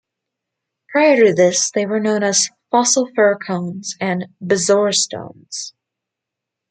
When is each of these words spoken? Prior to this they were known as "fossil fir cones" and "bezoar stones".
Prior 0.89 1.23
to 1.25 1.33
this 1.35 1.69
they 1.69 1.85
were 1.85 1.99
known 1.99 2.23
as 2.23 2.49
"fossil 2.71 3.07
fir 3.15 3.35
cones" 3.37 3.95
and 4.01 4.25
"bezoar 4.41 4.91
stones". 4.95 5.75